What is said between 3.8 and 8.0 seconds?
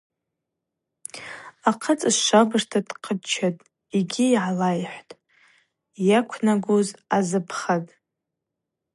йгьи йгӏалайхӏвтӏ: йаквнагуз азыбхатӏ.